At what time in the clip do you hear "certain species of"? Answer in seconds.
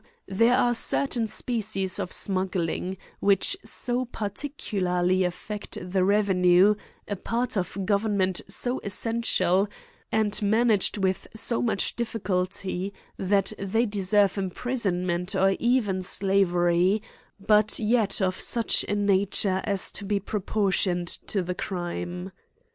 0.73-2.11